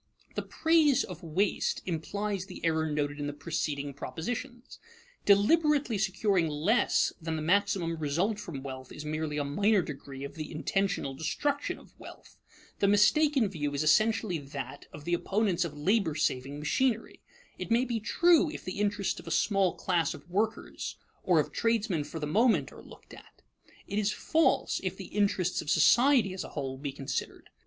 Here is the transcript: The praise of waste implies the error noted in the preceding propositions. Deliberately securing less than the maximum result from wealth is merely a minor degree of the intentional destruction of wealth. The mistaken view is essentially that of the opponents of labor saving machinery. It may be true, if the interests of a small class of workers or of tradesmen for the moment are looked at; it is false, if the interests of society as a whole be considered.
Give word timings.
The 0.33 0.41
praise 0.41 1.03
of 1.03 1.21
waste 1.21 1.83
implies 1.85 2.47
the 2.47 2.65
error 2.65 2.89
noted 2.91 3.19
in 3.19 3.27
the 3.27 3.33
preceding 3.33 3.93
propositions. 3.93 4.79
Deliberately 5.25 5.99
securing 5.99 6.47
less 6.47 7.13
than 7.21 7.35
the 7.35 7.43
maximum 7.43 7.95
result 7.97 8.39
from 8.39 8.63
wealth 8.63 8.91
is 8.91 9.05
merely 9.05 9.37
a 9.37 9.43
minor 9.43 9.83
degree 9.83 10.23
of 10.23 10.33
the 10.33 10.51
intentional 10.51 11.13
destruction 11.13 11.77
of 11.77 11.93
wealth. 11.99 12.39
The 12.79 12.87
mistaken 12.87 13.47
view 13.47 13.75
is 13.75 13.83
essentially 13.83 14.39
that 14.39 14.87
of 14.91 15.05
the 15.05 15.13
opponents 15.13 15.63
of 15.65 15.77
labor 15.77 16.15
saving 16.15 16.57
machinery. 16.57 17.21
It 17.59 17.69
may 17.69 17.85
be 17.85 17.99
true, 17.99 18.49
if 18.49 18.65
the 18.65 18.79
interests 18.79 19.19
of 19.19 19.27
a 19.27 19.29
small 19.29 19.75
class 19.75 20.15
of 20.15 20.27
workers 20.27 20.97
or 21.21 21.39
of 21.39 21.51
tradesmen 21.51 22.05
for 22.05 22.19
the 22.19 22.25
moment 22.25 22.71
are 22.73 22.81
looked 22.81 23.13
at; 23.13 23.43
it 23.85 23.99
is 23.99 24.11
false, 24.11 24.81
if 24.83 24.97
the 24.97 25.09
interests 25.13 25.61
of 25.61 25.69
society 25.69 26.33
as 26.33 26.43
a 26.43 26.49
whole 26.49 26.79
be 26.79 26.91
considered. 26.91 27.51